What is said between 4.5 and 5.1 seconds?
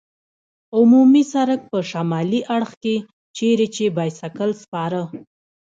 سپاره.